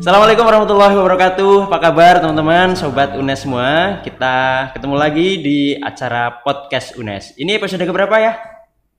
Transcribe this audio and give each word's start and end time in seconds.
Assalamualaikum 0.00 0.48
warahmatullahi 0.48 0.96
wabarakatuh. 0.96 1.68
Apa 1.68 1.76
kabar 1.76 2.24
teman-teman, 2.24 2.72
sobat 2.72 3.20
UNES 3.20 3.44
semua? 3.44 4.00
Kita 4.00 4.72
ketemu 4.72 4.96
lagi 4.96 5.28
di 5.44 5.76
acara 5.76 6.40
podcast 6.40 6.96
UNES. 6.96 7.36
Ini 7.36 7.60
episode 7.60 7.84
keberapa 7.84 8.16
ya? 8.16 8.32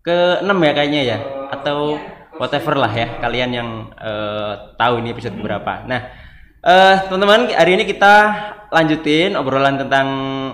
Ke 0.06 0.46
6 0.46 0.54
ya 0.54 0.72
kayaknya 0.78 1.02
ya? 1.02 1.18
Atau 1.50 1.98
whatever 2.38 2.78
lah 2.78 2.94
ya, 2.94 3.18
kalian 3.18 3.50
yang 3.50 3.70
eh, 3.98 4.78
tahu 4.78 5.02
ini 5.02 5.18
episode 5.18 5.34
berapa. 5.42 5.90
Nah, 5.90 6.06
eh, 6.70 6.96
teman-teman, 7.10 7.50
hari 7.50 7.82
ini 7.82 7.90
kita 7.90 8.14
lanjutin 8.72 9.36
obrolan 9.36 9.76
tentang 9.76 10.08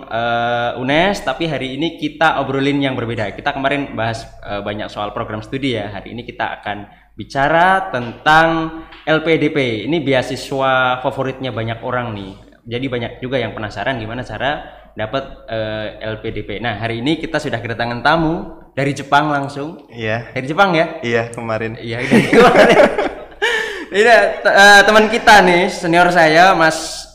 eh, 0.09 0.81
UNES, 0.81 1.21
tapi 1.21 1.45
hari 1.45 1.77
ini 1.77 2.01
kita 2.01 2.41
obrolin 2.41 2.81
yang 2.81 2.97
berbeda. 2.97 3.37
Kita 3.37 3.53
kemarin 3.53 3.93
bahas 3.93 4.25
eh, 4.41 4.59
banyak 4.65 4.89
soal 4.89 5.13
program 5.13 5.45
studi 5.45 5.77
ya. 5.77 5.93
Hari 5.93 6.17
ini 6.17 6.25
kita 6.25 6.59
akan 6.59 6.89
bicara 7.13 7.93
tentang 7.93 8.81
LPDP. 9.05 9.85
Ini 9.85 10.01
beasiswa 10.01 10.99
favoritnya 11.05 11.53
banyak 11.53 11.79
orang 11.85 12.17
nih. 12.17 12.33
Jadi 12.67 12.85
banyak 12.89 13.11
juga 13.23 13.39
yang 13.39 13.55
penasaran 13.55 14.01
gimana 14.01 14.25
cara 14.25 14.65
dapat 14.97 15.45
eh, 15.45 16.01
LPDP. 16.17 16.57
Nah, 16.57 16.81
hari 16.81 17.05
ini 17.05 17.21
kita 17.21 17.37
sudah 17.37 17.61
kedatangan 17.61 18.01
tamu 18.01 18.65
dari 18.73 18.97
Jepang 18.97 19.29
langsung. 19.29 19.85
Iya, 19.93 20.33
Dari 20.33 20.45
Jepang 20.49 20.73
ya? 20.73 21.01
iya 21.05 21.29
kemarin. 21.29 21.77
Iya, 21.77 22.01
dari 22.01 22.27
kemarin. 22.33 22.81
Ini 23.87 24.03
eh, 24.43 24.81
teman 24.83 25.07
kita 25.07 25.41
nih, 25.47 25.71
senior 25.71 26.11
saya 26.11 26.51
Mas 26.51 27.07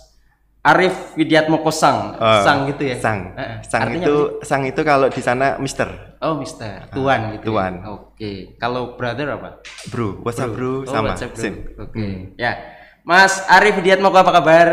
Arif 0.63 1.19
Widiatmoko 1.19 1.75
Sang. 1.75 2.15
Oh, 2.23 2.43
Sang 2.47 2.71
gitu 2.71 2.87
ya? 2.87 2.95
Sang. 2.95 3.35
Eh. 3.35 3.59
Sang 3.67 3.83
Artinya 3.83 4.07
itu 4.07 4.15
apa 4.15 4.47
sang 4.47 4.63
itu 4.63 4.81
kalau 4.87 5.11
di 5.11 5.19
sana 5.19 5.59
Mister. 5.59 6.15
Oh, 6.23 6.39
Mister. 6.39 6.87
Tuan 6.95 7.35
gitu. 7.35 7.51
ya? 7.51 7.67
tuan. 7.67 7.73
Oke. 7.83 8.55
Kalau 8.63 8.95
brother 8.95 9.35
apa? 9.35 9.59
Bro, 9.91 10.23
what's 10.23 10.39
up 10.39 10.55
bro? 10.55 10.87
Oh, 10.87 10.87
Sama. 10.87 11.19
WhatsApp 11.19 11.35
group. 11.35 11.43
Sim. 11.43 11.55
Oke. 11.83 12.07
Ya. 12.39 12.79
Mas 13.03 13.43
Arif 13.51 13.75
Widiatmoko 13.83 14.15
apa 14.23 14.31
kabar? 14.39 14.69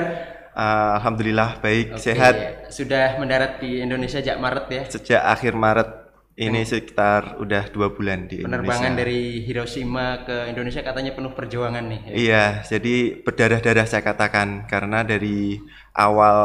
Ah, 0.53 1.01
Alhamdulillah 1.01 1.57
baik, 1.57 1.97
Oke, 1.97 2.03
sehat. 2.05 2.35
Sudah 2.69 3.17
mendarat 3.17 3.57
di 3.57 3.81
Indonesia 3.81 4.21
sejak 4.21 4.37
Maret 4.37 4.65
ya. 4.69 4.83
Sejak 4.93 5.21
akhir 5.25 5.57
Maret 5.57 6.08
ini 6.39 6.63
sekitar 6.63 7.35
udah 7.37 7.67
dua 7.67 7.91
bulan 7.91 8.25
di 8.25 8.39
Penerbangan 8.39 8.89
Indonesia. 8.89 8.95
dari 8.95 9.21
Hiroshima 9.43 10.23
ke 10.23 10.47
Indonesia 10.47 10.79
katanya 10.79 11.11
penuh 11.11 11.35
perjuangan 11.35 11.83
nih. 11.83 11.99
ya. 12.01 12.13
Iya, 12.15 12.43
jadi 12.63 12.95
berdarah-darah 13.19 13.83
saya 13.83 13.99
katakan 14.01 14.63
karena 14.65 15.03
dari 15.03 15.59
awal 15.91 16.37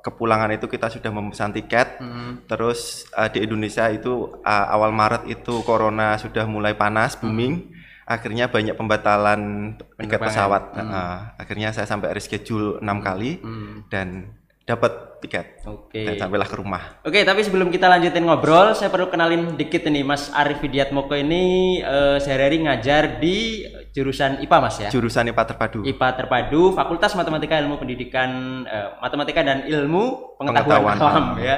kepulangan 0.00 0.50
itu 0.50 0.66
kita 0.66 0.88
sudah 0.88 1.10
memesan 1.10 1.52
tiket. 1.52 2.00
Hmm. 2.00 2.48
Terus 2.48 3.04
eh, 3.12 3.28
di 3.28 3.44
Indonesia 3.44 3.84
itu 3.88 4.40
eh, 4.40 4.66
awal 4.72 4.90
Maret 4.90 5.28
itu 5.28 5.60
corona 5.62 6.16
sudah 6.16 6.44
mulai 6.44 6.72
panas, 6.72 7.14
booming. 7.14 7.76
Akhirnya 8.06 8.46
banyak 8.46 8.72
pembatalan 8.72 9.74
tiket 9.98 10.16
pesawat. 10.18 10.62
Eh, 10.72 11.18
akhirnya 11.36 11.70
saya 11.70 11.84
sampai 11.84 12.10
reschedule 12.10 12.80
enam 12.80 12.98
kali 13.00 13.36
Hmm. 13.38 13.84
dan 13.86 14.32
dapat 14.66 15.22
tiket 15.22 15.62
Oke. 15.62 16.02
dan 16.02 16.18
sampailah 16.18 16.48
ke 16.50 16.56
rumah. 16.58 16.98
Oke, 17.06 17.22
tapi 17.22 17.46
sebelum 17.46 17.70
kita 17.70 17.86
lanjutin 17.86 18.26
ngobrol, 18.26 18.74
saya 18.74 18.90
perlu 18.90 19.06
kenalin 19.06 19.54
dikit 19.54 19.86
ini 19.86 20.02
Mas 20.02 20.26
Arif 20.34 20.58
Widiatmoko 20.58 21.14
ini 21.14 21.78
eh, 21.80 22.18
sehari-hari 22.18 22.66
ngajar 22.66 23.22
di 23.22 23.62
jurusan 23.94 24.42
IPA 24.42 24.58
Mas 24.58 24.76
ya. 24.82 24.90
Jurusan 24.90 25.30
IPA 25.30 25.54
terpadu. 25.54 25.80
IPA 25.86 26.08
terpadu 26.18 26.74
Fakultas 26.74 27.14
Matematika 27.14 27.54
Ilmu 27.62 27.78
Pendidikan 27.78 28.30
eh, 28.66 28.98
Matematika 28.98 29.46
dan 29.46 29.70
Ilmu 29.70 30.34
Pengetahuan, 30.42 30.98
Pengetahuan 30.98 30.98
Alam 30.98 31.26
ya. 31.38 31.56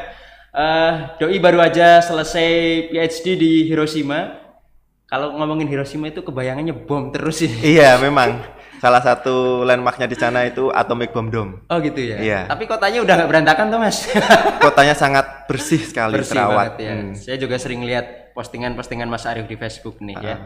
Eh, 0.52 0.92
Doi 1.16 1.40
baru 1.40 1.64
aja 1.64 2.04
selesai 2.04 2.48
PhD 2.92 3.26
di 3.40 3.52
Hiroshima. 3.72 4.36
Kalau 5.08 5.32
ngomongin 5.32 5.64
Hiroshima 5.64 6.12
itu 6.12 6.20
kebayangannya 6.20 6.76
bom 6.84 7.08
terus 7.08 7.40
sih. 7.40 7.48
iya, 7.64 7.96
memang 7.96 8.36
salah 8.78 9.02
satu 9.02 9.62
landmarknya 9.62 10.06
di 10.06 10.14
sana 10.14 10.46
itu 10.46 10.70
Atomic 10.70 11.10
Bomb 11.10 11.28
Dome. 11.28 11.52
Oh 11.68 11.78
gitu 11.78 11.98
ya. 11.98 12.16
Iya. 12.18 12.40
Tapi 12.46 12.64
kotanya 12.64 13.02
udah 13.02 13.14
nggak 13.18 13.30
berantakan 13.30 13.66
tuh 13.68 13.78
mas. 13.78 13.98
Kotanya 14.64 14.94
sangat 14.94 15.46
bersih 15.46 15.82
sekali, 15.82 16.18
Bersih 16.18 16.38
terawat. 16.38 16.54
banget 16.56 16.74
ya. 16.80 16.92
Hmm. 16.94 17.12
Saya 17.14 17.36
juga 17.36 17.56
sering 17.58 17.82
lihat 17.82 18.32
postingan-postingan 18.32 19.10
Mas 19.10 19.26
Arif 19.26 19.46
di 19.46 19.58
Facebook 19.58 19.98
nih 19.98 20.16
ya. 20.18 20.30
Ah. 20.30 20.38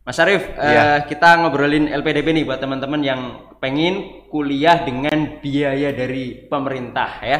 Mas 0.00 0.16
Arif, 0.16 0.42
eh, 0.56 0.64
Iya. 0.64 1.04
kita 1.04 1.36
ngobrolin 1.42 1.90
LPDP 1.90 2.32
nih 2.32 2.44
buat 2.48 2.56
teman-teman 2.56 3.04
yang 3.04 3.20
pengen 3.60 4.24
kuliah 4.32 4.80
dengan 4.80 5.38
biaya 5.42 5.92
dari 5.92 6.46
pemerintah 6.48 7.20
ya. 7.20 7.38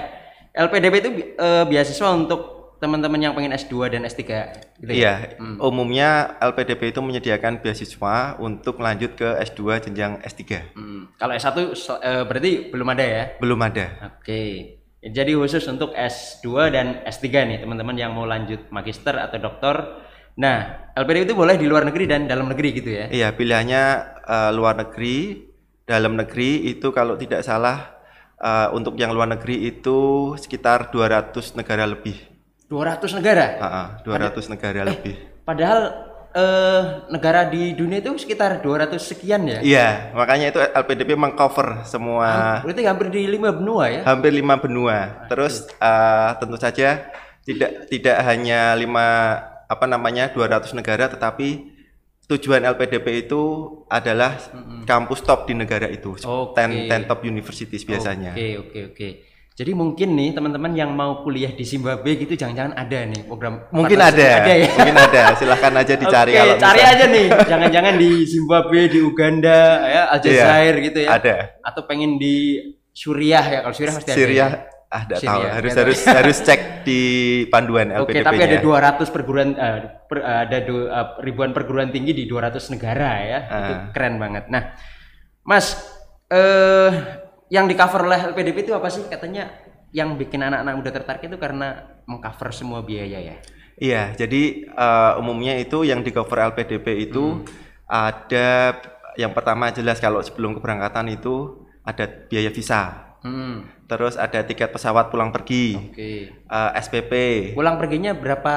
LPDP 0.53 0.95
itu 0.99 1.11
eh, 1.35 1.65
beasiswa 1.65 2.11
untuk 2.11 2.60
teman-teman 2.81 3.21
yang 3.21 3.37
pengen 3.37 3.53
S2 3.53 3.93
dan 3.93 4.03
S3 4.03 4.25
gitu 4.81 4.91
ya. 4.91 4.97
Iya, 4.97 5.15
umumnya 5.61 6.41
LPDP 6.41 6.91
itu 6.91 7.05
menyediakan 7.05 7.61
beasiswa 7.61 8.41
untuk 8.41 8.81
lanjut 8.81 9.15
ke 9.15 9.37
S2 9.45 9.61
jenjang 9.85 10.25
S3. 10.25 10.73
Hmm, 10.73 11.13
Kalau 11.15 11.37
S1 11.37 11.77
sel- 11.77 12.01
eh, 12.01 12.25
berarti 12.25 12.73
belum 12.73 12.89
ada 12.89 13.05
ya? 13.05 13.25
Belum 13.37 13.61
ada. 13.61 13.85
Oke. 14.11 14.43
Jadi 15.01 15.33
khusus 15.33 15.65
untuk 15.65 15.93
S2 15.93 16.49
dan 16.69 16.87
S3 17.05 17.45
nih 17.45 17.61
teman-teman 17.61 17.97
yang 17.97 18.13
mau 18.13 18.25
lanjut 18.25 18.69
magister 18.69 19.13
atau 19.13 19.37
doktor. 19.37 20.01
Nah, 20.37 20.89
LPDP 20.97 21.29
itu 21.29 21.37
boleh 21.37 21.61
di 21.61 21.69
luar 21.69 21.85
negeri 21.85 22.09
dan 22.09 22.25
dalam 22.25 22.49
negeri 22.49 22.69
gitu 22.73 22.89
ya. 22.89 23.13
Iya, 23.13 23.29
pilihannya 23.37 23.83
eh, 24.25 24.51
luar 24.53 24.81
negeri, 24.81 25.37
dalam 25.85 26.17
negeri 26.17 26.65
itu 26.65 26.97
kalau 26.97 27.21
tidak 27.21 27.45
salah 27.45 27.93
eh, 28.41 28.69
untuk 28.73 28.97
yang 28.97 29.13
luar 29.13 29.29
negeri 29.29 29.69
itu 29.69 30.33
sekitar 30.41 30.89
200 30.89 31.53
negara 31.53 31.85
lebih. 31.85 32.30
200 32.71 33.19
negara. 33.19 33.59
Ah, 33.59 33.67
ah, 33.67 33.87
200 34.07 34.47
negara 34.47 34.87
lebih. 34.87 35.19
Padahal 35.43 35.81
eh, 36.31 36.83
negara 37.11 37.51
di 37.51 37.75
dunia 37.75 37.99
itu 37.99 38.15
sekitar 38.15 38.63
200 38.63 38.95
sekian 39.03 39.43
ya. 39.43 39.59
Iya, 39.59 39.89
makanya 40.15 40.55
itu 40.55 40.61
LPDP 40.63 41.19
mengcover 41.19 41.83
semua 41.83 42.63
Berarti 42.63 42.87
hampir 42.87 43.11
di 43.11 43.27
lima 43.27 43.51
benua 43.51 43.91
ya. 43.91 44.01
hampir 44.07 44.31
lima 44.31 44.55
benua. 44.63 45.27
Terus 45.27 45.67
eh, 45.67 46.31
tentu 46.39 46.55
saja 46.63 47.11
tidak 47.43 47.91
tidak 47.91 48.17
hanya 48.23 48.79
lima 48.79 49.07
apa 49.67 49.87
namanya 49.91 50.31
200 50.31 50.71
negara, 50.79 51.11
tetapi 51.11 51.79
tujuan 52.31 52.63
LPDP 52.63 53.27
itu 53.27 53.43
adalah 53.91 54.39
kampus 54.87 55.27
top 55.27 55.51
di 55.51 55.55
negara 55.59 55.91
itu, 55.91 56.15
Oke. 56.15 56.55
10 56.55 56.87
10 56.87 57.11
top 57.11 57.27
universities 57.27 57.83
biasanya. 57.83 58.39
Oke, 58.39 58.49
oke, 58.63 58.79
oke. 58.95 59.09
Jadi 59.61 59.77
mungkin 59.77 60.17
nih 60.17 60.33
teman-teman 60.33 60.73
yang 60.73 60.89
mau 60.91 61.21
kuliah 61.21 61.53
di 61.53 61.61
Zimbabwe 61.63 62.17
gitu 62.17 62.33
jangan-jangan 62.33 62.73
ada 62.73 63.05
nih 63.05 63.29
program 63.29 63.69
Mungkin 63.69 64.01
ada, 64.01 64.17
Ada 64.41 64.55
ya. 64.57 64.69
mungkin 64.73 64.97
ada. 64.97 65.23
Silahkan 65.37 65.73
aja 65.77 65.95
dicari 65.95 66.33
Oke, 66.33 66.41
kalau 66.41 66.57
cari 66.57 66.81
misal- 66.81 66.95
aja 66.97 67.05
nih. 67.07 67.27
Jangan-jangan 67.45 67.95
di 67.95 68.11
Zimbabwe, 68.25 68.81
di 68.89 68.99
Uganda, 68.99 69.61
ya 69.85 70.03
Aljazair 70.09 70.75
gitu 70.81 70.99
ya. 71.05 71.09
Ada. 71.13 71.37
Atau 71.61 71.85
pengen 71.85 72.17
di 72.17 72.57
Suriah 72.91 73.45
ya. 73.45 73.59
Kalau 73.61 73.75
Suriah 73.77 73.93
pasti 73.93 74.09
ada. 74.09 74.17
Syria, 74.17 74.39
ya. 74.41 74.49
ah, 74.89 75.03
tahu. 75.05 75.41
Harus 75.45 75.73
harus 75.77 75.99
harus 76.03 76.37
cek 76.41 76.61
di 76.81 77.01
panduan 77.47 77.93
Oke, 78.01 78.17
LPDP-nya. 78.17 78.25
tapi 78.25 78.41
ada 78.41 78.59
200 78.65 79.13
perguruan 79.13 79.49
eh, 79.53 79.79
per- 80.09 80.25
eh, 80.25 80.41
ada 80.49 80.59
du- 80.65 80.89
eh, 80.89 81.07
ribuan 81.21 81.53
perguruan 81.53 81.93
tinggi 81.93 82.17
di 82.17 82.25
200 82.25 82.65
negara 82.73 83.13
ya. 83.21 83.39
Itu 83.45 83.73
Ah. 83.77 83.81
keren 83.93 84.17
banget. 84.17 84.49
Nah, 84.49 84.73
Mas, 85.45 85.77
eh 86.33 87.20
yang 87.51 87.67
di 87.67 87.75
cover 87.75 88.07
oleh 88.07 88.31
LPDP 88.31 88.71
itu 88.71 88.73
apa 88.73 88.87
sih? 88.89 89.05
Katanya 89.11 89.51
yang 89.91 90.15
bikin 90.15 90.39
anak-anak 90.39 90.75
muda 90.79 90.91
tertarik 90.95 91.27
itu 91.27 91.37
karena 91.37 91.99
mengcover 92.07 92.55
semua 92.55 92.81
biaya 92.81 93.19
ya. 93.19 93.37
Iya, 93.81 94.15
jadi 94.15 94.71
eh, 94.71 95.13
umumnya 95.19 95.59
itu 95.59 95.83
yang 95.83 96.07
di 96.07 96.15
cover 96.15 96.55
LPDP 96.55 97.11
itu 97.11 97.43
ada 97.91 98.79
yang 99.19 99.35
pertama 99.35 99.75
jelas 99.75 99.99
kalau 99.99 100.23
sebelum 100.23 100.55
keberangkatan 100.57 101.11
itu 101.11 101.67
ada 101.83 102.07
biaya 102.07 102.53
visa, 102.55 103.11
Hmm. 103.21 103.67
terus 103.85 104.15
ada 104.17 104.41
tiket 104.47 104.71
pesawat 104.71 105.11
pulang 105.11 105.35
pergi, 105.35 105.77
Oke. 105.91 106.11
eh, 106.31 106.71
SPP. 106.79 107.13
Pulang 107.59 107.77
perginya 107.81 108.15
berapa 108.15 108.55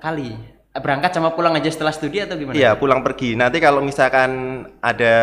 kali? 0.00 0.34
Berangkat 0.70 1.18
sama 1.18 1.34
pulang 1.34 1.52
aja 1.58 1.66
setelah 1.66 1.90
studi 1.90 2.22
atau 2.22 2.38
gimana? 2.38 2.54
Iya, 2.54 2.78
pulang 2.78 3.02
pergi. 3.02 3.34
Nanti 3.34 3.58
kalau 3.58 3.82
misalkan 3.82 4.62
ada 4.78 5.14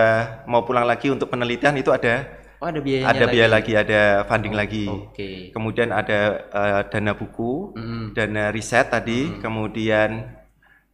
mau 0.43 0.67
pulang 0.67 0.83
lagi 0.83 1.07
untuk 1.07 1.31
penelitian 1.31 1.79
itu 1.79 1.87
ada 1.89 2.36
Oh, 2.57 2.65
ada 2.65 2.81
biayanya 2.81 3.07
ada 3.07 3.19
lagi. 3.21 3.33
biaya 3.37 3.49
lagi, 3.49 3.73
ada 3.73 4.01
funding 4.25 4.53
lagi. 4.53 4.85
Oke. 4.89 5.53
Kemudian 5.53 5.89
ada 5.89 6.19
eh, 6.43 6.81
dana 6.89 7.13
buku, 7.13 7.77
Mm-mm. 7.77 8.03
dana 8.11 8.49
riset 8.49 8.89
tadi, 8.89 9.37
kemudian 9.37 10.25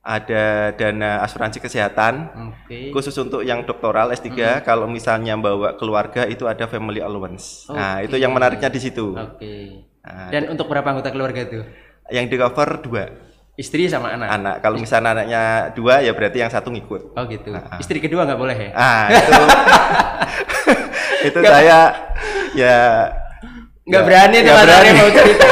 ada 0.03 0.43
dana 0.75 1.23
asuransi 1.23 1.63
kesehatan. 1.63 2.13
Oke. 2.51 2.91
Khusus 2.91 3.15
untuk 3.15 3.41
yang 3.41 3.63
doktoral 3.63 4.11
S3, 4.11 4.59
kalau 4.61 4.83
misalnya 4.85 5.39
bawa 5.39 5.79
keluarga 5.79 6.27
itu 6.27 6.43
ada 6.43 6.67
family 6.67 6.99
allowance. 6.99 7.71
Nah, 7.71 8.03
itu 8.03 8.19
yang 8.19 8.35
menariknya 8.35 8.67
di 8.67 8.83
situ. 8.83 9.15
Oke. 9.15 9.87
Nah, 10.03 10.27
Dan 10.27 10.51
untuk 10.51 10.67
berapa 10.67 10.83
anggota 10.83 11.09
keluarga 11.09 11.41
itu? 11.41 11.63
yang 12.11 12.27
di 12.27 12.35
cover 12.35 12.83
dua 12.83 13.07
Istri 13.55 13.87
sama 13.87 14.11
anak. 14.11 14.27
anak. 14.27 14.55
Kalau 14.59 14.75
misalnya 14.75 15.15
anaknya 15.15 15.41
dua, 15.71 16.03
ya 16.03 16.11
berarti 16.11 16.41
yang 16.41 16.51
satu 16.51 16.67
ngikut. 16.67 17.15
Oh 17.15 17.23
gitu. 17.29 17.53
Istri 17.79 18.03
kedua 18.03 18.27
nggak 18.27 18.35
boleh 18.35 18.57
ya? 18.59 18.69
Ah, 18.75 19.05
itu 19.07 19.31
itu 21.23 21.39
saya 21.41 21.79
ya 22.53 22.77
Nggak 23.83 24.03
ya, 24.03 24.07
berani 24.07 24.35
tuh 24.39 24.43
nggak 24.47 24.55
Mas 24.55 24.63
berani. 24.67 24.79
Arya 24.87 24.93
mau 24.95 25.11
cerita. 25.11 25.47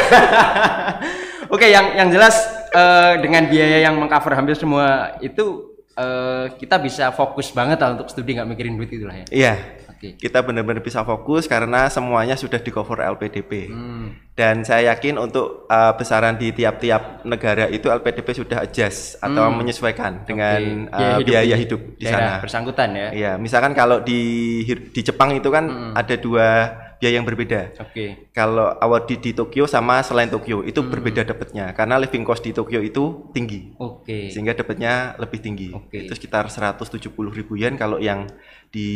Oke, 1.55 1.67
yang 1.67 1.85
yang 1.99 2.09
jelas 2.15 2.35
eh, 2.71 3.13
dengan 3.19 3.43
biaya 3.51 3.77
yang 3.83 3.99
mengcover 3.99 4.39
hampir 4.39 4.55
semua 4.55 5.19
itu 5.19 5.75
eh, 5.99 6.45
kita 6.55 6.79
bisa 6.79 7.11
fokus 7.11 7.51
banget 7.51 7.83
lah 7.83 7.99
untuk 7.99 8.07
studi 8.07 8.39
nggak 8.39 8.47
mikirin 8.47 8.79
duit 8.79 8.87
itulah 8.87 9.15
ya. 9.19 9.25
Iya. 9.27 9.53
Oke. 10.01 10.17
Kita 10.17 10.41
benar-benar 10.41 10.81
bisa 10.81 11.05
fokus 11.05 11.45
karena 11.45 11.85
semuanya 11.85 12.33
sudah 12.33 12.57
di 12.57 12.73
cover 12.73 13.05
LPDP. 13.05 13.69
Hmm. 13.69 14.17
Dan 14.33 14.65
saya 14.65 14.97
yakin 14.97 15.21
untuk 15.21 15.69
uh, 15.69 15.93
besaran 15.93 16.41
di 16.41 16.49
tiap-tiap 16.49 17.21
negara 17.21 17.69
itu 17.69 17.85
LPDP 17.85 18.33
sudah 18.33 18.65
adjust 18.65 19.21
atau 19.21 19.53
menyesuaikan 19.53 20.25
dengan 20.25 20.89
uh, 20.89 21.21
biaya 21.21 21.53
hidup 21.53 22.01
di 22.01 22.09
daerah 22.09 22.41
sana. 22.41 22.41
bersangkutan 22.41 22.89
ya. 22.97 23.07
Iya, 23.13 23.31
misalkan 23.37 23.77
kalau 23.77 24.01
di 24.01 24.65
di 24.65 25.01
Jepang 25.05 25.37
itu 25.37 25.53
kan 25.53 25.93
ada 25.93 26.17
dua 26.17 26.73
biaya 27.01 27.17
yang 27.17 27.25
berbeda. 27.25 27.73
Oke. 27.81 28.29
Kalau 28.29 28.77
award 28.77 29.09
di, 29.09 29.17
di 29.17 29.31
Tokyo 29.33 29.65
sama 29.65 30.05
selain 30.05 30.29
Tokyo 30.29 30.61
itu 30.61 30.85
Hmm. 30.85 30.93
berbeda 30.93 31.25
dapatnya 31.25 31.73
karena 31.73 31.97
living 31.97 32.21
cost 32.21 32.45
di 32.45 32.53
Tokyo 32.53 32.77
itu 32.77 33.25
tinggi 33.33 33.73
Oke. 33.81 34.29
sehingga 34.29 34.53
dapatnya 34.53 35.17
lebih 35.17 35.41
tinggi. 35.41 35.73
Oke. 35.73 36.05
Itu 36.05 36.13
sekitar 36.13 36.45
170 36.45 37.09
ribu 37.33 37.57
yen 37.57 37.73
kalau 37.73 37.97
yang 37.97 38.29
di 38.69 38.87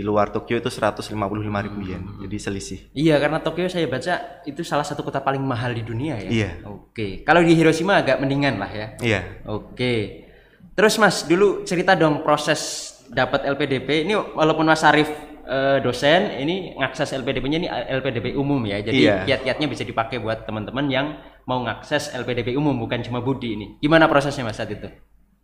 luar 0.00 0.32
Tokyo 0.32 0.56
itu 0.56 0.72
155 0.72 1.12
ribu 1.60 1.84
yen. 1.84 2.00
Hmm. 2.00 2.24
Jadi 2.24 2.36
selisih. 2.40 2.80
Iya, 2.90 3.20
karena 3.20 3.38
Tokyo 3.38 3.68
saya 3.68 3.84
baca 3.84 4.42
itu 4.42 4.64
salah 4.64 4.82
satu 4.82 5.04
kota 5.04 5.20
paling 5.20 5.44
mahal 5.44 5.70
di 5.70 5.84
dunia 5.84 6.16
ya. 6.16 6.30
Iya. 6.32 6.50
Oke. 6.64 7.22
Kalau 7.22 7.44
di 7.44 7.52
Hiroshima 7.52 8.00
agak 8.00 8.18
mendingan 8.18 8.56
lah 8.56 8.72
ya. 8.72 8.86
Iya. 8.98 9.20
Oke. 9.44 10.24
Terus 10.72 10.96
Mas, 10.96 11.28
dulu 11.28 11.62
cerita 11.62 11.92
dong 11.92 12.24
proses 12.24 12.88
dapat 13.06 13.44
LPDP. 13.44 14.08
Ini 14.08 14.16
walaupun 14.32 14.64
Mas 14.64 14.80
Arif 14.80 15.10
eh, 15.50 15.78
dosen, 15.82 16.30
ini 16.38 16.78
ngakses 16.78 17.10
LPDP-nya 17.12 17.58
ini 17.58 17.68
LPDP 17.68 18.32
umum 18.32 18.62
ya. 18.62 18.78
Jadi 18.78 19.02
Iya. 19.02 19.26
kiat-kiatnya 19.26 19.66
bisa 19.66 19.82
dipakai 19.82 20.16
buat 20.16 20.46
teman-teman 20.46 20.86
yang 20.86 21.06
mau 21.44 21.58
ngakses 21.60 22.14
LPDP 22.14 22.54
umum 22.54 22.78
bukan 22.78 23.02
cuma 23.02 23.18
Budi 23.18 23.58
ini. 23.58 23.66
Gimana 23.78 24.06
prosesnya 24.06 24.46
Mas 24.46 24.54
saat 24.54 24.70
itu? 24.70 24.86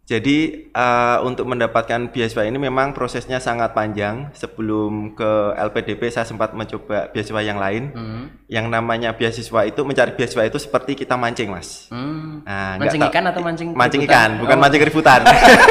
Jadi 0.07 0.71
eh, 0.71 1.19
untuk 1.27 1.51
mendapatkan 1.51 2.15
beasiswa 2.15 2.47
ini 2.47 2.63
memang 2.63 2.95
prosesnya 2.95 3.43
sangat 3.43 3.75
panjang. 3.75 4.31
Sebelum 4.33 5.19
ke 5.19 5.31
LPDP 5.59 6.15
saya 6.15 6.23
sempat 6.23 6.55
mencoba 6.55 7.11
beasiswa 7.11 7.43
yang 7.43 7.59
lain. 7.59 7.91
Hmm. 7.91 8.25
Yang 8.47 8.67
namanya 8.71 9.19
beasiswa 9.19 9.67
itu 9.67 9.83
mencari 9.83 10.15
beasiswa 10.15 10.47
itu 10.47 10.63
seperti 10.63 10.95
kita 10.95 11.19
mancing, 11.19 11.51
Mas. 11.51 11.91
Hmm. 11.91 12.47
Nah, 12.47 12.79
mancing 12.79 13.03
ikan 13.03 13.25
atau 13.27 13.43
mancing 13.43 13.69
mancing 13.75 14.07
keributan? 14.07 14.31
ikan, 14.31 14.43
bukan 14.47 14.55
Oh. 14.55 14.63
mancing 14.63 14.81
keributan. 14.87 15.21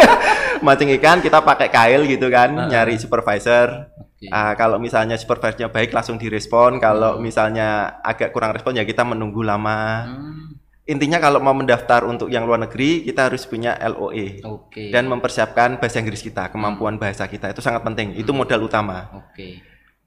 mancing 0.67 0.89
ikan 0.99 1.17
kita 1.23 1.39
pakai 1.39 1.67
kail 1.71 2.03
gitu 2.03 2.27
kan, 2.27 2.51
nyari 2.67 2.99
supervisor. 2.99 3.87
Oke. 4.15 4.31
Ah, 4.31 4.55
kalau 4.55 4.79
misalnya 4.79 5.19
supervisornya 5.19 5.67
baik 5.67 5.91
langsung 5.91 6.15
direspon, 6.15 6.79
kalau 6.79 7.19
Hmm. 7.19 7.21
misalnya 7.21 7.99
agak 7.99 8.31
kurang 8.31 8.55
respon 8.55 8.79
ya 8.79 8.87
kita 8.87 9.03
menunggu 9.03 9.43
lama. 9.43 10.07
Hmm. 10.07 10.55
Intinya 10.85 11.17
kalau 11.17 11.41
mau 11.41 11.51
mendaftar 11.51 12.05
untuk 12.05 12.29
yang 12.29 12.45
luar 12.45 12.61
negeri 12.61 13.03
kita 13.03 13.27
harus 13.27 13.43
punya 13.49 13.73
LOE 13.81 14.39
Oke. 14.45 14.93
dan 14.93 15.09
mempersiapkan 15.09 15.81
bahasa 15.81 15.97
Inggris 15.97 16.21
kita, 16.21 16.53
kemampuan 16.53 17.01
bahasa 17.01 17.25
kita 17.25 17.49
itu 17.49 17.59
sangat 17.59 17.81
penting. 17.81 18.13
Itu 18.15 18.31
modal 18.31 18.61
utama. 18.63 19.09
Oke. 19.17 19.65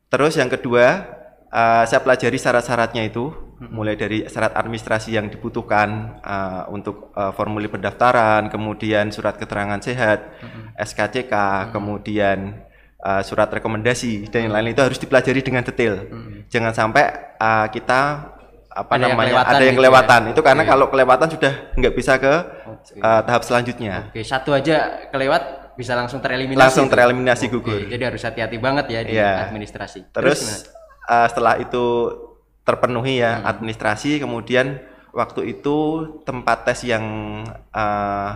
Terus 0.08 0.38
yang 0.38 0.46
kedua, 0.48 1.04
uh, 1.50 1.82
saya 1.82 2.00
pelajari 2.00 2.38
syarat-syaratnya 2.38 3.10
itu, 3.10 3.28
mulai 3.58 3.98
dari 3.98 4.24
syarat 4.30 4.54
administrasi 4.54 5.18
yang 5.18 5.26
dibutuhkan 5.26 6.22
uh, 6.22 6.70
untuk 6.70 7.10
uh, 7.18 7.34
formulir 7.34 7.68
pendaftaran, 7.74 8.46
kemudian 8.46 9.10
surat 9.10 9.34
keterangan 9.34 9.82
sehat, 9.82 10.30
SKCK, 10.78 11.34
kemudian 11.74 12.67
uh, 13.00 13.22
surat 13.22 13.48
rekomendasi 13.48 14.26
dan 14.28 14.48
yang 14.48 14.54
lain 14.54 14.72
itu 14.72 14.82
harus 14.82 14.98
dipelajari 14.98 15.40
dengan 15.40 15.62
detail. 15.62 16.06
Jangan 16.48 16.72
sampai 16.72 17.04
uh, 17.36 17.66
kita 17.68 18.00
apa 18.68 18.94
Ada 18.94 19.00
yang 19.00 19.10
namanya 19.18 19.26
kelewatan 19.32 19.48
ada 19.48 19.54
yang 19.58 19.58
gitu 19.58 19.70
ya? 19.72 19.78
kelewatan. 19.80 20.20
Itu 20.30 20.40
karena 20.40 20.62
Oke. 20.62 20.70
kalau 20.70 20.86
kelewatan 20.86 21.28
sudah 21.28 21.52
nggak 21.74 21.94
bisa 21.94 22.12
ke 22.16 22.32
Oke. 22.68 23.00
uh, 23.02 23.20
tahap 23.26 23.42
selanjutnya. 23.42 23.94
Oke, 24.10 24.22
satu 24.22 24.50
aja 24.54 24.76
kelewat 25.10 25.42
bisa 25.74 25.94
langsung 25.94 26.18
tereliminasi. 26.18 26.58
Langsung 26.62 26.86
tereliminasi 26.86 27.46
Oke, 27.46 27.54
gugur. 27.54 27.80
Jadi 27.86 28.02
harus 28.02 28.22
hati-hati 28.22 28.58
banget 28.58 28.86
ya 28.90 29.00
di 29.02 29.14
Iya. 29.14 29.50
administrasi. 29.50 30.10
Terus 30.10 30.40
gimana? 30.42 31.10
uh, 31.10 31.26
setelah 31.26 31.54
itu 31.58 31.84
terpenuhi 32.62 33.18
ya 33.18 33.40
Hmm. 33.40 33.50
administrasi, 33.50 34.20
kemudian 34.20 34.78
waktu 35.10 35.56
itu 35.56 35.76
tempat 36.22 36.68
tes 36.68 36.84
yang 36.84 37.02
uh, 37.72 38.30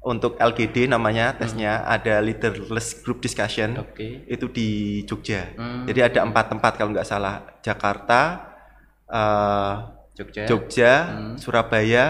untuk 0.00 0.34
LGD 0.34 0.88
namanya 0.88 1.32
tesnya 1.34 1.84
ada 1.84 2.18
leaderless 2.18 3.00
group 3.00 3.20
discussion 3.20 3.76
Hmm. 3.76 3.84
Oke. 3.84 4.24
itu 4.26 4.46
di 4.48 4.68
Jogja. 5.04 5.52
Hmm. 5.54 5.84
Jadi 5.84 6.00
ada 6.02 6.20
empat 6.22 6.48
tempat 6.48 6.72
kalau 6.74 6.90
nggak 6.90 7.04
salah 7.04 7.44
Jakarta, 7.60 8.20
uh, 9.06 9.74
Jogja. 10.14 10.42
Jogja, 10.44 10.92
Hmm. 11.06 11.34
Surabaya, 11.36 12.04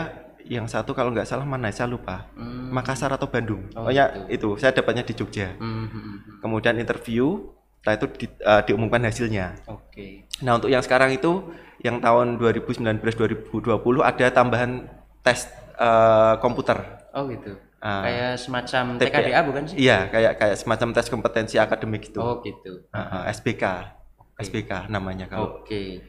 yang 0.44 0.66
satu 0.66 0.90
kalau 0.92 1.10
nggak 1.10 1.26
salah 1.26 1.42
mana 1.42 1.70
saya 1.70 1.87
lupa. 1.87 2.31
Hmm. 2.34 2.70
Makassar 2.70 3.10
atau 3.10 3.26
Bandung. 3.26 3.66
Oh, 3.70 3.82
Pokoknya 3.82 4.26
itu 4.28 4.54
saya 4.56 4.70
dapatnya 4.70 5.02
di 5.02 5.12
Jogja. 5.12 5.54
Hmm, 5.56 5.84
hmm, 5.84 5.90
hmm. 5.90 6.16
Kemudian 6.40 6.75
interview, 6.76 7.50
setelah 7.76 7.94
itu 7.96 8.06
di- 8.16 8.38
uh, 8.40 8.62
diumumkan 8.62 9.02
hasilnya. 9.02 9.58
Oke. 9.66 10.31
Nah 10.40 10.54
untuk 10.54 10.69
yang 10.69 10.81
sekarang 10.81 11.10
itu 11.10 11.50
yang 11.81 11.98
tahun 11.98 12.37
2019-2020 12.37 13.66
ada 14.00 14.26
tambahan 14.28 14.84
tes 15.20 15.48
eh, 15.75 16.34
komputer. 16.38 16.76
Oh 17.10 17.25
gitu. 17.25 17.56
Ah. 17.80 18.04
Kayak 18.04 18.32
semacam 18.44 18.84
TP. 19.00 19.08
TKDA 19.08 19.40
bukan 19.48 19.62
sih? 19.64 19.76
Iya 19.80 19.98
kayak 20.12 20.32
kayak 20.36 20.56
semacam 20.60 20.88
tes 20.92 21.08
kompetensi 21.08 21.56
akademik 21.56 22.12
itu. 22.12 22.20
Oh 22.20 22.44
gitu. 22.44 22.84
Ah, 22.92 23.24
ah, 23.24 23.32
SBK, 23.32 23.64
SBK 24.36 24.92
namanya 24.92 25.24
kalau. 25.32 25.64
Oke. 25.64 26.04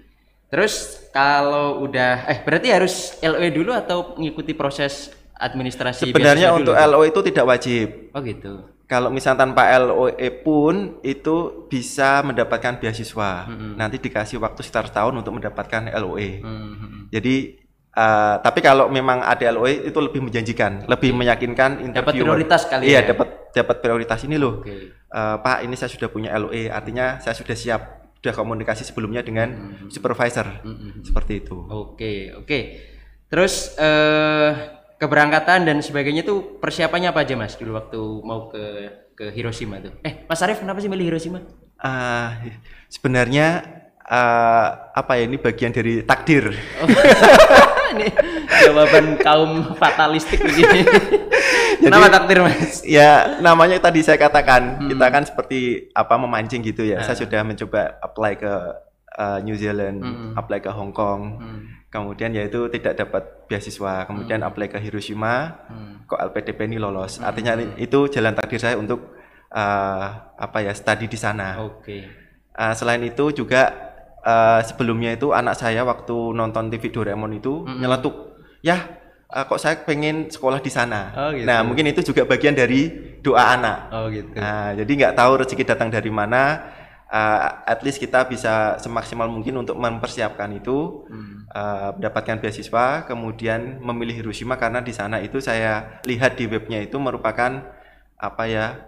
Terus 0.52 1.08
kalau 1.16 1.80
udah 1.88 2.28
eh 2.28 2.44
berarti 2.44 2.76
harus 2.76 3.16
LOE 3.24 3.56
dulu 3.56 3.72
atau 3.72 4.20
mengikuti 4.20 4.52
proses 4.52 5.16
administrasi 5.32 6.12
Sebenarnya 6.12 6.52
untuk 6.52 6.76
dulu? 6.76 6.86
LO 6.92 7.02
itu 7.08 7.20
tidak 7.32 7.46
wajib. 7.48 7.88
Oh 8.12 8.20
gitu. 8.20 8.68
Kalau 8.84 9.08
misalnya 9.08 9.48
tanpa 9.48 9.72
LOE 9.80 10.28
pun 10.44 11.00
itu 11.00 11.64
bisa 11.72 12.20
mendapatkan 12.28 12.84
beasiswa. 12.84 13.48
Nanti 13.80 13.96
dikasih 14.04 14.44
waktu 14.44 14.60
sekitar 14.60 14.92
tahun 14.92 15.24
untuk 15.24 15.40
mendapatkan 15.40 15.88
LOE. 15.96 16.44
Hmm, 16.44 16.60
hmm, 16.60 16.76
hmm. 16.76 17.04
Jadi 17.16 17.61
eh, 17.92 18.36
tapi 18.40 18.60
kalau 18.60 18.88
memang 18.88 19.20
ada 19.20 19.44
LOE 19.50 19.88
itu 19.88 20.00
lebih 20.00 20.22
menjanjikan, 20.22 20.86
lebih 20.86 21.12
meyakinkan 21.12 21.78
Dapat 21.78 21.86
interviewer. 21.86 22.36
prioritas 22.36 22.62
kali 22.66 22.84
Iya, 22.88 23.00
ya? 23.04 23.08
dapat 23.12 23.28
dapat 23.52 23.76
prioritas 23.80 24.20
ini 24.24 24.36
loh. 24.36 24.64
Oke. 24.64 24.96
Eh, 24.96 25.36
Pak, 25.38 25.58
ini 25.62 25.76
saya 25.76 25.88
sudah 25.88 26.08
punya 26.08 26.32
LOE, 26.34 26.68
artinya 26.68 27.20
saya 27.20 27.36
sudah 27.36 27.52
siap, 27.54 27.82
sudah 28.16 28.32
komunikasi 28.32 28.82
sebelumnya 28.82 29.20
dengan 29.22 29.76
supervisor. 29.88 30.64
Hmm, 30.64 31.04
Seperti 31.04 31.42
itu. 31.42 31.58
Oke, 31.68 32.32
oke. 32.34 32.60
Terus 33.28 33.76
eh 33.76 34.52
keberangkatan 34.96 35.66
dan 35.66 35.82
sebagainya 35.82 36.22
tuh 36.22 36.62
persiapannya 36.62 37.10
apa 37.10 37.26
aja 37.26 37.34
Mas 37.34 37.58
dulu 37.58 37.74
waktu 37.74 37.98
mau 38.22 38.46
ke 38.48 38.64
ke 39.12 39.26
Hiroshima 39.34 39.82
tuh? 39.82 39.98
Eh, 40.06 40.30
Mas 40.30 40.38
Arief 40.40 40.62
kenapa 40.62 40.78
sih 40.78 40.86
milih 40.88 41.10
Hiroshima? 41.10 41.42
Ah, 41.76 42.38
sebenarnya 42.86 43.66
eh, 44.12 44.68
apa 44.92 45.12
ya 45.16 45.24
ini 45.24 45.40
bagian 45.40 45.72
dari 45.72 46.04
takdir. 46.04 46.52
Oh. 46.84 46.88
Ini 47.92 48.08
jawaban 48.72 49.20
kaum 49.20 49.76
fatalistik 49.76 50.40
begini. 50.40 50.88
Kenapa 51.84 52.08
takdir 52.08 52.40
Mas? 52.40 52.88
ya 52.88 53.36
namanya 53.44 53.84
tadi 53.84 54.00
saya 54.00 54.16
katakan 54.16 54.80
Hmm. 54.80 54.88
kita 54.88 55.06
kan 55.12 55.24
seperti 55.28 55.92
apa 55.92 56.16
memancing 56.16 56.64
gitu 56.64 56.88
ya. 56.88 57.04
Saya 57.04 57.20
sudah 57.20 57.44
mencoba 57.44 58.00
apply 58.00 58.40
ke 58.40 58.54
uh, 59.20 59.44
New 59.44 59.60
Zealand, 59.60 60.00
Hmm. 60.00 60.32
apply 60.40 60.64
ke 60.64 60.72
Hong 60.72 60.96
Kong. 60.96 61.36
Kemudian 61.92 62.32
ya 62.32 62.48
itu 62.48 62.72
tidak 62.72 62.96
dapat 62.96 63.28
beasiswa. 63.52 64.08
Kemudian 64.08 64.40
apply 64.40 64.72
ke 64.72 64.80
Hiroshima. 64.80 65.68
Hmm. 65.68 66.08
Kok 66.08 66.32
LPDP 66.32 66.72
ini 66.72 66.80
lolos. 66.80 67.20
Artinya 67.20 67.60
itu 67.76 68.08
jalan 68.08 68.32
takdir 68.32 68.64
saya 68.64 68.80
untuk 68.80 69.20
uh, 69.52 70.06
apa 70.32 70.64
ya 70.64 70.72
studi 70.72 71.12
di 71.12 71.20
sana. 71.20 71.60
Oke. 71.60 72.08
Uh, 72.56 72.72
selain 72.72 73.04
itu 73.04 73.36
juga 73.36 73.91
uh, 74.24 74.62
sebelumnya 74.66 75.14
itu 75.14 75.34
anak 75.34 75.58
saya 75.58 75.82
waktu 75.84 76.14
nonton 76.34 76.70
TV 76.70 76.90
Doraemon 76.94 77.38
itu 77.38 77.66
nyeletuk, 77.68 78.38
ya 78.62 79.02
uh, 79.32 79.44
kok 79.48 79.60
saya 79.60 79.80
pengen 79.82 80.28
sekolah 80.30 80.60
di 80.60 80.72
sana. 80.72 81.12
Oh, 81.16 81.30
gitu. 81.32 81.48
Nah 81.48 81.64
mungkin 81.64 81.88
itu 81.90 82.02
juga 82.04 82.28
bagian 82.28 82.54
dari 82.54 82.92
doa 83.22 83.56
anak. 83.56 83.78
Oh 83.94 84.10
gitu. 84.12 84.34
Nah, 84.36 84.74
jadi 84.76 84.92
nggak 84.92 85.16
tahu 85.16 85.32
rezeki 85.46 85.64
datang 85.66 85.90
dari 85.90 86.10
mana. 86.12 86.44
uh, 87.12 87.68
at 87.68 87.84
least 87.84 88.00
kita 88.00 88.24
bisa 88.24 88.80
semaksimal 88.80 89.28
mungkin 89.28 89.60
untuk 89.60 89.76
mempersiapkan 89.76 90.48
itu, 90.56 91.04
Hmm. 91.12 91.44
uh, 91.52 91.92
mendapatkan 92.00 92.40
beasiswa, 92.40 93.04
kemudian 93.04 93.84
memilih 93.84 94.24
Hiroshima 94.24 94.56
karena 94.56 94.80
di 94.80 94.96
sana 94.96 95.20
itu 95.20 95.44
saya 95.44 96.00
lihat 96.08 96.40
di 96.40 96.48
webnya 96.48 96.80
itu 96.80 96.96
merupakan 97.04 97.68
apa 98.16 98.44
ya 98.48 98.88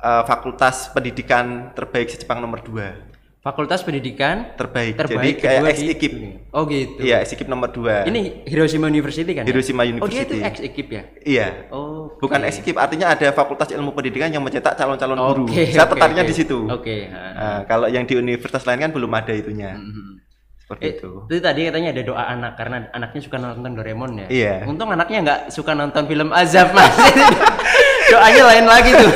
uh, 0.00 0.24
fakultas 0.24 0.88
pendidikan 0.96 1.76
terbaik 1.76 2.08
se-Jepang 2.08 2.40
nomor 2.40 2.64
2 2.64 3.13
Fakultas 3.44 3.84
Pendidikan 3.84 4.56
terbaik. 4.56 4.96
terbaik 4.96 5.36
Jadi 5.36 5.44
kayak 5.44 5.60
ex 5.68 5.78
ekip. 5.84 6.12
Oh 6.48 6.64
gitu. 6.64 6.96
Iya, 6.96 7.20
ex 7.20 7.36
ekip 7.36 7.44
nomor 7.44 7.68
2. 7.68 8.08
Ini 8.08 8.48
Hiroshima 8.48 8.88
University 8.88 9.36
kan? 9.36 9.44
ya? 9.44 9.52
Hiroshima 9.52 9.84
Oh 9.84 9.84
dia 9.84 9.92
University. 9.92 10.24
itu 10.24 10.34
ex 10.40 10.54
ekip 10.64 10.88
ya? 10.88 11.02
Iya. 11.20 11.48
Oh. 11.68 12.08
Bukan 12.16 12.40
oke. 12.40 12.48
ex 12.48 12.64
ekip, 12.64 12.80
artinya 12.80 13.12
ada 13.12 13.28
fakultas 13.36 13.68
ilmu 13.68 13.92
pendidikan 13.92 14.32
yang 14.32 14.40
mencetak 14.40 14.80
calon-calon 14.80 15.20
guru. 15.20 15.44
Oke, 15.44 15.68
Saya 15.68 15.84
oke, 15.84 15.92
tertariknya 15.92 16.24
oke. 16.24 16.30
di 16.32 16.34
situ. 16.34 16.58
Oke. 16.72 16.96
ha. 17.06 17.20
Nah, 17.36 17.58
kalau 17.68 17.84
yang 17.84 18.08
di 18.08 18.16
universitas 18.16 18.64
lain 18.64 18.80
kan 18.80 18.90
belum 18.96 19.12
ada 19.12 19.36
itunya. 19.36 19.76
Mhm. 19.76 20.24
Seperti 20.56 20.84
Eh, 20.88 20.92
itu. 20.96 21.10
itu 21.28 21.40
tadi 21.44 21.60
katanya 21.68 21.92
ada 21.92 22.02
doa 22.02 22.24
anak 22.24 22.52
karena 22.56 22.88
anaknya 22.96 23.20
suka 23.20 23.36
nonton 23.36 23.76
Doraemon 23.76 24.24
ya. 24.24 24.26
Iya. 24.32 24.54
Untung 24.64 24.88
anaknya 24.88 25.20
nggak 25.20 25.40
suka 25.52 25.76
nonton 25.76 26.08
film 26.08 26.32
azab 26.32 26.72
mas. 26.72 26.88
Doanya 28.08 28.42
lain 28.48 28.64
lagi 28.64 28.90
tuh. 28.92 29.12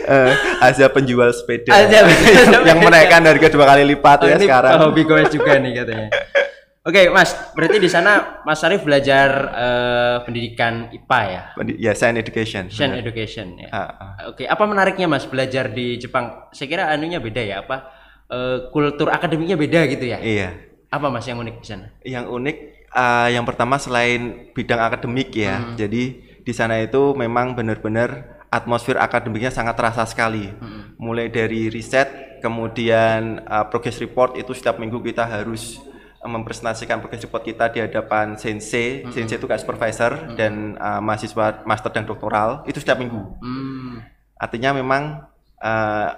Eh, 0.00 0.32
ada 0.60 0.86
penjual 0.88 1.28
sepeda 1.30 1.70
Ada 1.70 2.08
penjual 2.08 2.62
yang 2.70 2.78
menaikkan 2.80 3.20
harga 3.24 3.48
dua 3.52 3.64
kali 3.68 3.82
lipat 3.84 4.18
Oh, 4.24 4.28
ya 4.28 4.36
ini 4.40 4.46
sekarang. 4.48 4.72
hobi 4.80 5.02
goes 5.04 5.28
juga 5.28 5.60
nih 5.60 5.72
katanya. 5.76 6.08
Oke, 6.88 7.12
Mas. 7.12 7.36
Berarti 7.52 7.76
di 7.76 7.92
sana 7.92 8.40
Mas 8.40 8.64
Arif 8.64 8.80
belajar 8.80 9.28
eh, 9.52 10.16
pendidikan 10.24 10.88
IPA 10.88 11.20
ya, 11.28 11.42
Ya, 11.76 11.92
science 11.92 12.24
education. 12.24 12.72
Science 12.72 12.96
benar. 12.96 13.04
Education 13.04 13.46
ya. 13.60 13.68
Ah, 13.68 13.90
ah. 13.92 14.12
Oke, 14.32 14.48
apa 14.48 14.64
menariknya 14.64 15.04
Mas 15.04 15.28
belajar 15.28 15.68
di 15.68 16.00
Jepang? 16.00 16.48
Saya 16.56 16.66
kira 16.72 16.88
anunya 16.88 17.20
beda 17.20 17.42
ya, 17.44 17.60
apa 17.60 17.92
eh, 18.32 18.72
kultur 18.72 19.12
akademiknya 19.12 19.60
beda 19.60 19.80
gitu 19.92 20.08
ya? 20.08 20.18
Iya. 20.24 20.56
Apa 20.88 21.12
Mas 21.12 21.28
yang 21.28 21.36
unik 21.44 21.56
di 21.60 21.66
sana? 21.68 21.86
Yang 22.00 22.26
unik 22.32 22.56
uh, 22.96 23.28
yang 23.30 23.44
pertama 23.46 23.78
selain 23.78 24.50
bidang 24.56 24.80
akademik 24.80 25.30
ya. 25.36 25.60
Hmm. 25.60 25.76
Jadi 25.76 26.02
di 26.40 26.52
sana 26.56 26.80
itu 26.80 27.14
memang 27.14 27.54
benar-benar 27.54 28.39
atmosfer 28.50 28.98
akademiknya 28.98 29.54
sangat 29.54 29.78
terasa 29.78 30.02
sekali. 30.04 30.50
Hmm. 30.50 30.98
Mulai 30.98 31.30
dari 31.30 31.70
riset, 31.70 32.42
kemudian 32.42 33.46
uh, 33.46 33.64
progress 33.70 34.02
report 34.02 34.34
itu 34.34 34.50
setiap 34.52 34.82
minggu 34.82 34.98
kita 35.00 35.22
harus 35.22 35.78
uh, 36.20 36.26
mempresentasikan 36.28 36.98
progress 36.98 37.22
report 37.22 37.46
kita 37.46 37.70
di 37.70 37.78
hadapan 37.78 38.34
sensei. 38.34 39.06
Hmm. 39.06 39.14
Sensei 39.14 39.38
itu 39.38 39.46
kayak 39.46 39.62
supervisor 39.62 40.34
dan 40.34 40.74
uh, 40.76 40.98
mahasiswa 40.98 41.62
master 41.62 41.94
dan 41.94 42.04
doktoral 42.04 42.66
itu 42.66 42.82
setiap 42.82 42.98
minggu. 42.98 43.22
Hmm. 43.38 44.02
Artinya 44.34 44.74
memang 44.74 45.30
uh, 45.62 46.10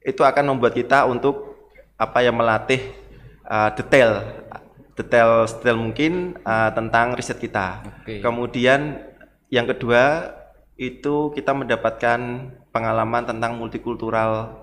itu 0.00 0.24
akan 0.24 0.56
membuat 0.56 0.72
kita 0.72 1.04
untuk 1.04 1.60
apa 2.00 2.24
ya 2.24 2.32
melatih 2.32 2.80
uh, 3.44 3.74
detail 3.76 4.24
detail 4.96 5.44
detail 5.46 5.76
mungkin 5.76 6.34
uh, 6.42 6.72
tentang 6.72 7.12
riset 7.12 7.36
kita. 7.36 7.84
Oke. 8.02 8.24
Kemudian 8.24 9.04
yang 9.52 9.68
kedua 9.68 10.34
itu 10.78 11.34
kita 11.34 11.50
mendapatkan 11.52 12.18
pengalaman 12.70 13.26
tentang 13.26 13.58
multikultural 13.58 14.62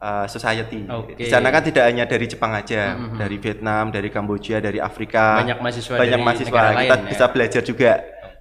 uh, 0.00 0.26
society. 0.26 0.88
Oke. 0.88 1.20
Di 1.20 1.28
sana 1.28 1.52
kan 1.52 1.60
tidak 1.60 1.84
hanya 1.84 2.08
dari 2.08 2.26
Jepang 2.26 2.56
aja, 2.56 2.96
dari 2.96 3.36
Vietnam, 3.36 3.92
dari 3.92 4.08
Kamboja, 4.08 4.58
dari 4.58 4.80
Afrika. 4.80 5.36
Banyak 5.44 5.60
mahasiswa 5.60 5.94
banyak 6.00 6.16
dari 6.16 6.24
mahasiswa. 6.24 6.48
kita 6.48 6.72
lain, 6.74 6.88
ya. 6.88 7.08
bisa 7.12 7.24
belajar 7.28 7.62
juga 7.62 7.92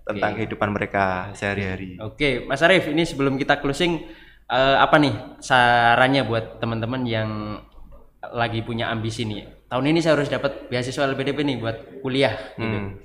tentang 0.09 0.31
kehidupan 0.39 0.69
mereka 0.73 1.29
sehari-hari. 1.37 1.99
Oke, 2.01 2.47
Mas 2.47 2.63
Arif, 2.65 2.89
ini 2.89 3.05
sebelum 3.05 3.37
kita 3.37 3.61
closing, 3.61 4.09
eh, 4.49 4.77
apa 4.79 4.97
nih 4.97 5.13
sarannya 5.37 6.25
buat 6.25 6.57
teman-teman 6.57 7.05
yang 7.05 7.61
lagi 8.33 8.65
punya 8.65 8.89
ambisi 8.89 9.27
nih? 9.27 9.69
Tahun 9.69 9.85
ini 9.85 10.01
saya 10.01 10.17
harus 10.17 10.31
dapat 10.31 10.65
beasiswa 10.71 11.05
LPDP 11.13 11.45
nih 11.45 11.57
buat 11.61 11.77
kuliah. 12.01 12.33
Gitu. 12.57 12.65
Hmm. 12.65 12.97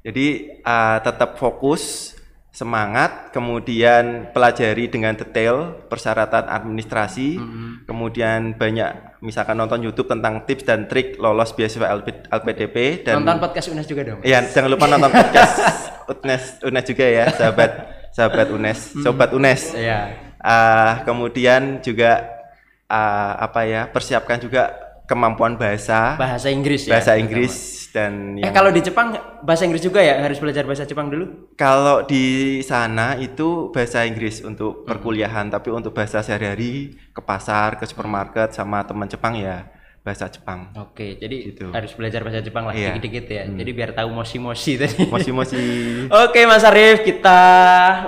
Jadi 0.00 0.26
uh, 0.64 0.96
tetap 1.04 1.36
fokus, 1.36 2.16
semangat, 2.50 3.30
kemudian 3.30 4.34
pelajari 4.34 4.90
dengan 4.90 5.14
detail 5.14 5.86
persyaratan 5.86 6.50
administrasi, 6.50 7.38
kemudian 7.86 8.58
banyak 8.58 9.22
misalkan 9.22 9.54
nonton 9.54 9.86
YouTube 9.86 10.10
tentang 10.10 10.42
tips 10.44 10.66
dan 10.66 10.90
trik 10.90 11.14
lolos 11.22 11.54
beasiswa 11.54 11.94
LP, 11.94 12.26
LPDP 12.26 13.06
dan 13.06 13.22
Nonton 13.22 13.38
podcast 13.38 13.70
UNES 13.70 13.86
juga 13.86 14.02
dong. 14.02 14.20
ya 14.26 14.42
jangan 14.42 14.70
lupa 14.72 14.90
nonton 14.90 15.12
podcast 15.14 15.54
UNES 16.10 16.44
UNES 16.66 16.84
juga 16.90 17.04
ya, 17.06 17.24
sahabat 17.30 17.70
sahabat 18.10 18.46
UNES, 18.50 18.98
sobat 18.98 19.30
UNES. 19.30 19.78
Iya. 19.78 20.00
Ah, 20.42 21.06
kemudian 21.06 21.78
juga 21.84 22.26
ah, 22.90 23.38
apa 23.38 23.62
ya 23.62 23.86
persiapkan 23.86 24.42
juga 24.42 24.89
kemampuan 25.10 25.58
bahasa 25.58 26.14
Bahasa 26.14 26.46
Inggris 26.54 26.86
ya. 26.86 26.94
bahasa. 26.94 27.18
Inggris 27.18 27.54
dan 27.90 28.38
Eh 28.38 28.46
yang 28.46 28.54
kalau 28.54 28.70
di 28.70 28.78
Jepang 28.78 29.18
bahasa 29.42 29.66
Inggris 29.66 29.82
juga 29.82 29.98
ya 29.98 30.22
harus 30.22 30.38
belajar 30.38 30.62
bahasa 30.62 30.86
Jepang 30.86 31.10
dulu. 31.10 31.50
Kalau 31.58 32.06
di 32.06 32.62
sana 32.62 33.18
itu 33.18 33.74
bahasa 33.74 34.06
Inggris 34.06 34.46
untuk 34.46 34.86
perkuliahan, 34.86 35.50
tapi 35.50 35.74
untuk 35.74 35.90
bahasa 35.90 36.22
sehari-hari 36.22 36.94
ke 37.10 37.18
pasar, 37.18 37.74
ke 37.74 37.84
supermarket 37.90 38.54
sama 38.54 38.86
teman 38.86 39.10
Jepang 39.10 39.34
ya 39.34 39.66
bahasa 40.00 40.32
Jepang. 40.32 40.72
Oke, 40.80 41.16
jadi 41.16 41.52
Gitu. 41.52 41.68
harus 41.70 41.92
belajar 41.92 42.24
bahasa 42.24 42.40
Jepang 42.40 42.64
lah 42.64 42.72
Iya. 42.72 42.96
dikit-dikit 42.96 43.26
ya. 43.28 43.44
Jadi 43.44 43.70
biar 43.70 43.90
tahu 43.92 44.08
moshi-moshi 44.10 44.80
tadi. 44.80 45.04
Mosi-mosi. 45.06 45.60
Oke 46.24 46.48
Mas 46.48 46.64
Arif, 46.64 47.04
kita 47.04 47.40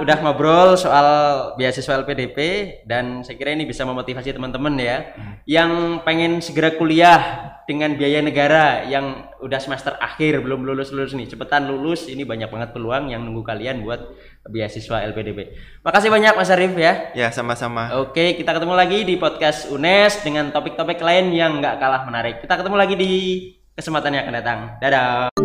udah 0.00 0.16
ngobrol 0.18 0.74
soal 0.74 1.06
beasiswa 1.54 2.00
LPDP 2.00 2.38
dan 2.84 3.20
saya 3.20 3.36
kira 3.36 3.52
ini 3.52 3.68
bisa 3.68 3.84
memotivasi 3.84 4.32
teman-teman 4.32 4.72
ya 4.74 5.12
yang 5.44 6.00
pengen 6.00 6.40
segera 6.40 6.72
kuliah 6.72 7.20
dengan 7.68 7.92
biaya 7.92 8.24
negara 8.24 8.88
yang 8.88 9.28
udah 9.42 9.58
semester 9.58 9.98
akhir 9.98 10.40
belum 10.40 10.62
lulus 10.62 10.94
lulus 10.94 11.12
nih 11.18 11.26
cepetan 11.26 11.66
lulus 11.66 12.06
ini 12.06 12.22
banyak 12.22 12.46
banget 12.46 12.70
peluang 12.70 13.10
yang 13.10 13.26
nunggu 13.26 13.42
kalian 13.42 13.82
buat 13.82 14.14
beasiswa 14.46 15.02
LPDP. 15.10 15.54
Makasih 15.82 16.10
banyak 16.10 16.34
Mas 16.38 16.50
Arif 16.54 16.72
ya. 16.78 17.10
ya 17.12 17.28
sama-sama. 17.34 17.90
Oke, 17.98 18.38
kita 18.38 18.54
ketemu 18.54 18.74
lagi 18.78 19.02
di 19.02 19.14
podcast 19.18 19.70
UNES 19.70 20.22
dengan 20.22 20.54
topik-topik 20.54 21.02
lain 21.02 21.34
yang 21.34 21.58
nggak 21.58 21.78
kalah 21.82 22.06
menarik. 22.06 22.38
Kita 22.38 22.54
ketemu 22.58 22.76
lagi 22.78 22.94
di 22.94 23.12
kesempatan 23.74 24.14
yang 24.14 24.22
akan 24.26 24.36
datang. 24.38 24.58
Dadah. 24.78 25.41